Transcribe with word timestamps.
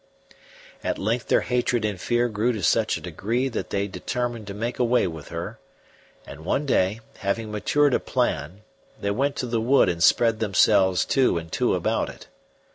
At 0.83 0.97
length 0.97 1.27
their 1.27 1.41
hatred 1.41 1.85
and 1.85 2.01
fear 2.01 2.27
grew 2.27 2.53
to 2.53 2.63
such 2.63 2.97
a 2.97 3.01
degree 3.01 3.49
that 3.49 3.69
they 3.69 3.85
determined 3.87 4.47
to 4.47 4.55
make 4.55 4.79
away 4.79 5.05
with 5.05 5.27
her, 5.27 5.59
and 6.25 6.43
one 6.43 6.65
day, 6.65 7.01
having 7.17 7.51
matured 7.51 7.93
a 7.93 7.99
plan, 7.99 8.63
they 8.99 9.11
went 9.11 9.35
to 9.35 9.45
the 9.45 9.61
wood 9.61 9.89
and 9.89 10.01
spread 10.01 10.39
themselves 10.39 11.05
two 11.05 11.37
and 11.37 11.51
two 11.51 11.75
about 11.75 12.09
it. 12.09 12.25